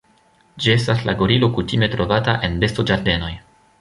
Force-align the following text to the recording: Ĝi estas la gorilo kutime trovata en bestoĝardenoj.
Ĝi 0.63 0.71
estas 0.75 1.03
la 1.09 1.15
gorilo 1.19 1.49
kutime 1.57 1.91
trovata 1.97 2.35
en 2.49 2.57
bestoĝardenoj. 2.65 3.33